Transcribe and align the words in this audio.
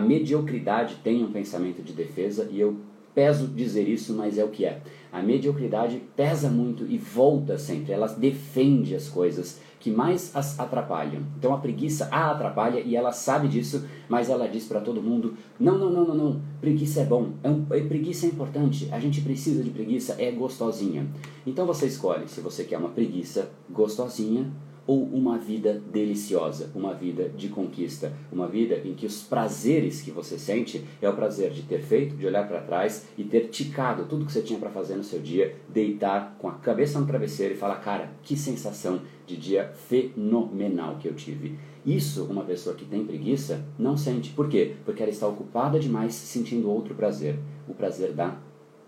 A 0.00 0.02
mediocridade 0.02 0.96
tem 1.04 1.22
um 1.22 1.30
pensamento 1.30 1.82
de 1.82 1.92
defesa 1.92 2.48
e 2.50 2.58
eu 2.58 2.74
peso 3.14 3.46
dizer 3.46 3.86
isso, 3.86 4.14
mas 4.14 4.38
é 4.38 4.44
o 4.44 4.48
que 4.48 4.64
é. 4.64 4.80
A 5.12 5.20
mediocridade 5.20 6.02
pesa 6.16 6.48
muito 6.48 6.86
e 6.86 6.96
volta 6.96 7.58
sempre, 7.58 7.92
ela 7.92 8.06
defende 8.06 8.94
as 8.94 9.10
coisas 9.10 9.60
que 9.78 9.90
mais 9.90 10.34
as 10.34 10.58
atrapalham. 10.58 11.22
Então 11.38 11.52
a 11.52 11.58
preguiça 11.58 12.08
a 12.10 12.30
atrapalha 12.30 12.80
e 12.80 12.96
ela 12.96 13.12
sabe 13.12 13.46
disso, 13.46 13.84
mas 14.08 14.30
ela 14.30 14.48
diz 14.48 14.64
para 14.64 14.80
todo 14.80 15.02
mundo: 15.02 15.34
não, 15.58 15.76
não, 15.76 15.90
não, 15.90 16.06
não, 16.06 16.14
não, 16.14 16.40
preguiça 16.62 17.02
é 17.02 17.04
bom, 17.04 17.32
é 17.42 17.50
um, 17.50 17.66
é, 17.70 17.80
preguiça 17.82 18.24
é 18.24 18.30
importante, 18.30 18.88
a 18.90 18.98
gente 18.98 19.20
precisa 19.20 19.62
de 19.62 19.68
preguiça, 19.68 20.16
é 20.18 20.30
gostosinha. 20.30 21.06
Então 21.46 21.66
você 21.66 21.84
escolhe 21.84 22.26
se 22.26 22.40
você 22.40 22.64
quer 22.64 22.78
uma 22.78 22.88
preguiça 22.88 23.50
gostosinha 23.68 24.50
ou 24.90 25.04
uma 25.04 25.38
vida 25.38 25.80
deliciosa, 25.92 26.68
uma 26.74 26.92
vida 26.92 27.28
de 27.28 27.48
conquista, 27.48 28.12
uma 28.32 28.48
vida 28.48 28.82
em 28.84 28.92
que 28.92 29.06
os 29.06 29.22
prazeres 29.22 30.02
que 30.02 30.10
você 30.10 30.36
sente 30.36 30.84
é 31.00 31.08
o 31.08 31.14
prazer 31.14 31.52
de 31.52 31.62
ter 31.62 31.80
feito, 31.80 32.16
de 32.16 32.26
olhar 32.26 32.48
para 32.48 32.60
trás 32.60 33.06
e 33.16 33.22
ter 33.22 33.50
ticado 33.50 34.06
tudo 34.06 34.26
que 34.26 34.32
você 34.32 34.42
tinha 34.42 34.58
para 34.58 34.68
fazer 34.68 34.96
no 34.96 35.04
seu 35.04 35.20
dia, 35.20 35.54
deitar 35.68 36.34
com 36.40 36.48
a 36.48 36.54
cabeça 36.54 36.98
no 36.98 37.06
travesseiro 37.06 37.54
e 37.54 37.56
falar, 37.56 37.76
cara, 37.76 38.10
que 38.24 38.36
sensação 38.36 39.00
de 39.28 39.36
dia 39.36 39.72
fenomenal 39.86 40.96
que 40.96 41.06
eu 41.06 41.14
tive. 41.14 41.56
Isso 41.86 42.24
uma 42.24 42.42
pessoa 42.42 42.74
que 42.74 42.84
tem 42.84 43.06
preguiça 43.06 43.64
não 43.78 43.96
sente. 43.96 44.30
Por 44.30 44.48
quê? 44.48 44.74
Porque 44.84 45.04
ela 45.04 45.12
está 45.12 45.28
ocupada 45.28 45.78
demais 45.78 46.14
sentindo 46.14 46.68
outro 46.68 46.96
prazer, 46.96 47.38
o 47.68 47.74
prazer 47.74 48.12
da 48.12 48.36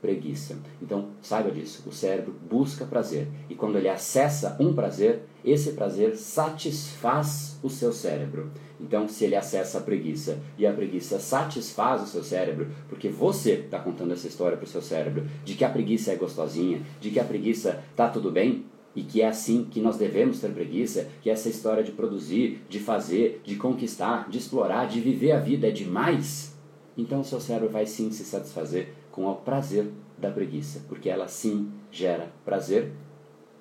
preguiça. 0.00 0.56
Então, 0.80 1.08
saiba 1.20 1.50
disso, 1.50 1.82
o 1.86 1.92
cérebro 1.92 2.34
busca 2.48 2.84
prazer 2.84 3.28
e 3.48 3.54
quando 3.54 3.76
ele 3.76 3.88
acessa 3.88 4.56
um 4.60 4.72
prazer, 4.72 5.22
esse 5.44 5.72
prazer 5.72 6.16
satisfaz 6.16 7.58
o 7.62 7.70
seu 7.70 7.92
cérebro. 7.92 8.50
Então, 8.80 9.08
se 9.08 9.24
ele 9.24 9.34
acessa 9.34 9.78
a 9.78 9.82
preguiça 9.82 10.38
e 10.56 10.66
a 10.66 10.72
preguiça 10.72 11.18
satisfaz 11.18 12.02
o 12.02 12.06
seu 12.06 12.22
cérebro, 12.22 12.68
porque 12.88 13.08
você 13.08 13.52
está 13.54 13.78
contando 13.78 14.12
essa 14.12 14.28
história 14.28 14.56
para 14.56 14.66
o 14.66 14.68
seu 14.68 14.82
cérebro 14.82 15.26
de 15.44 15.54
que 15.54 15.64
a 15.64 15.70
preguiça 15.70 16.12
é 16.12 16.16
gostosinha, 16.16 16.80
de 17.00 17.10
que 17.10 17.18
a 17.18 17.24
preguiça 17.24 17.82
tá 17.96 18.08
tudo 18.08 18.30
bem, 18.30 18.64
e 18.94 19.02
que 19.02 19.22
é 19.22 19.28
assim 19.28 19.64
que 19.70 19.80
nós 19.80 19.96
devemos 19.96 20.40
ter 20.40 20.50
preguiça, 20.50 21.08
que 21.22 21.30
essa 21.30 21.48
história 21.48 21.84
de 21.84 21.92
produzir, 21.92 22.62
de 22.68 22.80
fazer, 22.80 23.40
de 23.44 23.54
conquistar, 23.54 24.28
de 24.28 24.38
explorar, 24.38 24.86
de 24.86 25.00
viver 25.00 25.32
a 25.32 25.38
vida 25.38 25.68
é 25.68 25.70
demais, 25.70 26.57
então 26.98 27.22
seu 27.22 27.40
cérebro 27.40 27.68
vai 27.68 27.86
sim 27.86 28.10
se 28.10 28.24
satisfazer 28.24 28.92
com 29.12 29.26
o 29.26 29.34
prazer 29.36 29.90
da 30.18 30.30
preguiça, 30.30 30.82
porque 30.88 31.08
ela 31.08 31.28
sim 31.28 31.70
gera 31.92 32.30
prazer 32.44 32.92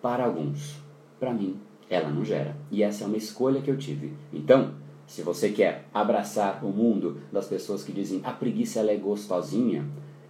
para 0.00 0.24
alguns. 0.24 0.76
Para 1.18 1.32
mim, 1.32 1.58
ela 1.90 2.08
não 2.08 2.24
gera. 2.24 2.56
E 2.70 2.82
essa 2.82 3.04
é 3.04 3.06
uma 3.06 3.16
escolha 3.16 3.60
que 3.60 3.70
eu 3.70 3.76
tive. 3.76 4.12
Então, 4.32 4.72
se 5.06 5.22
você 5.22 5.50
quer 5.50 5.86
abraçar 5.92 6.64
o 6.64 6.68
mundo 6.68 7.20
das 7.32 7.46
pessoas 7.46 7.82
que 7.82 7.92
dizem 7.92 8.20
a 8.22 8.32
preguiça 8.32 8.80
ela 8.80 8.92
é 8.92 8.96
gostosinha, 8.96 9.84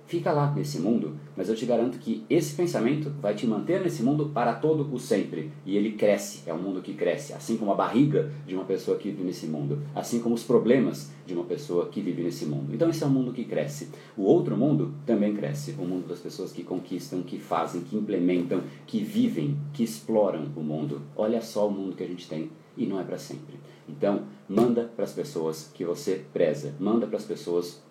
Fica 0.06 0.30
lá 0.33 0.52
nesse 0.52 0.78
mundo, 0.78 1.16
mas 1.34 1.48
eu 1.48 1.56
te 1.56 1.64
garanto 1.64 1.98
que 1.98 2.24
esse 2.28 2.55
pensamento 2.55 3.10
vai 3.22 3.34
te 3.34 3.47
manter 3.47 3.80
nesse 3.80 4.02
mundo 4.02 4.30
para 4.34 4.52
todo 4.55 4.94
o 4.94 4.98
sempre. 4.98 5.50
E 5.64 5.77
ele 5.77 5.92
cresce, 5.92 6.42
é 6.46 6.52
um 6.52 6.58
mundo 6.58 6.83
que 6.83 6.92
cresce, 6.92 7.33
assim 7.33 7.56
como 7.56 7.72
a 7.72 7.74
barriga 7.74 8.30
de 8.46 8.55
uma 8.55 8.64
pessoa 8.64 8.98
que 8.98 9.08
vive 9.08 9.24
nesse 9.24 9.46
mundo, 9.46 9.80
assim 9.94 10.20
como 10.20 10.34
os 10.34 10.42
problemas 10.42 11.11
de 11.27 11.33
uma 11.33 11.44
pessoa 11.44 11.88
que 11.88 12.02
vive 12.02 12.22
nesse 12.22 12.44
mundo. 12.44 12.74
Então 12.74 12.91
esse 12.91 13.02
é 13.02 13.06
um 13.06 13.11
mundo 13.11 13.33
que 13.33 13.44
cresce. 13.44 13.88
O 14.14 14.24
outro 14.24 14.56
mundo 14.56 14.94
também 15.06 15.34
cresce, 15.34 15.74
o 15.78 15.86
mundo 15.86 16.06
das 16.06 16.20
pessoas 16.20 16.52
que 16.52 16.62
conquistam, 16.62 17.22
que 17.22 17.39
fazem, 17.39 17.80
que 17.80 17.96
implementam, 17.96 18.61
que 18.86 19.02
vivem, 19.02 19.56
que 19.72 19.83
exploram 19.83 20.52
o 20.55 20.61
mundo. 20.61 21.00
Olha 21.16 21.41
só 21.41 21.66
o 21.66 21.70
mundo 21.70 21.96
que 21.96 22.05
a 22.05 22.08
gente 22.08 22.28
tem 22.28 22.50
e 22.77 22.84
não 22.84 23.00
é 23.00 23.05
para 23.05 23.16
sempre. 23.16 23.58
Então, 23.89 24.24
manda 24.48 24.84
para 24.94 25.05
as 25.05 25.12
pessoas 25.12 25.70
que 25.72 25.84
você 25.84 26.24
preza, 26.33 26.74
manda 26.78 27.06
para 27.06 27.16
as 27.16 27.24
pessoas 27.24 27.83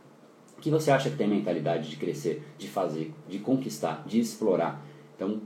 que 0.63 0.71
você 0.71 0.89
acha 0.91 1.09
que 1.09 1.17
tem 1.17 1.27
mentalidade 1.27 1.89
de 1.89 1.97
crescer, 1.97 2.41
de 2.57 2.69
fazer, 2.69 3.13
de 3.27 3.37
conquistar, 3.37 4.01
de 4.07 4.17
explorar. 4.17 4.81
Então, 5.13 5.41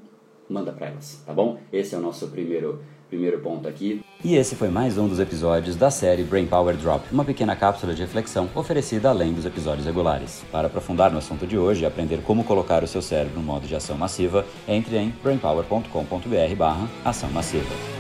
manda 0.48 0.72
para 0.72 0.90
elas, 0.90 1.24
tá 1.26 1.34
bom? 1.34 1.58
Esse 1.74 1.96
é 1.96 1.97
o 1.97 2.02
nosso 2.02 2.28
primeiro 2.28 2.84
primeiro 3.09 3.40
ponto 3.40 3.68
aqui. 3.68 4.02
E 4.24 4.36
esse 4.36 4.56
foi 4.56 4.68
mais 4.68 4.96
um 4.97 5.08
dos 5.08 5.19
episódios 5.19 5.75
da 5.78 5.90
série 5.90 6.24
Brain 6.24 6.46
Power 6.46 6.75
Drop, 6.75 7.03
uma 7.12 7.25
pequena 7.25 7.56
cápsula 7.56 7.96
de 7.96 8.02
reflexão 8.02 8.50
oferecida 8.53 9.09
além 9.09 9.34
dos 9.34 9.46
episódios 9.46 9.88
regulares. 9.88 10.44
Para 10.52 10.68
aprofundar 10.68 11.09
no 11.09 11.18
assunto 11.18 11.47
de 11.47 11.58
hoje 11.58 11.84
e 11.84 11.86
aprender 11.86 12.22
como 12.22 12.44
colocar 12.44 12.84
o 12.84 12.88
seu 12.88 13.02
cérebro 13.02 13.40
no 13.40 13.46
modo 13.46 13.66
de 13.66 13.75
ação 13.75 13.97
massiva, 13.97 14.46
entre 14.68 14.97
em 14.97 15.14
brainpower.com.br/ação 15.24 17.31
massiva. 17.31 17.97